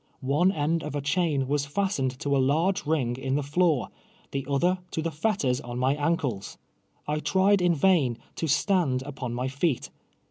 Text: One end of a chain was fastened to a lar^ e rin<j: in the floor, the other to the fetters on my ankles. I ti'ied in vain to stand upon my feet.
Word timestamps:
One 0.33 0.51
end 0.51 0.81
of 0.81 0.95
a 0.95 1.01
chain 1.01 1.47
was 1.47 1.67
fastened 1.67 2.17
to 2.21 2.35
a 2.35 2.39
lar^ 2.39 2.75
e 2.79 2.89
rin<j: 2.89 3.19
in 3.19 3.35
the 3.35 3.43
floor, 3.43 3.89
the 4.31 4.47
other 4.49 4.79
to 4.89 5.01
the 5.03 5.11
fetters 5.11 5.61
on 5.61 5.77
my 5.77 5.93
ankles. 5.93 6.57
I 7.07 7.19
ti'ied 7.19 7.61
in 7.61 7.75
vain 7.75 8.17
to 8.37 8.47
stand 8.47 9.03
upon 9.03 9.35
my 9.35 9.47
feet. 9.47 9.91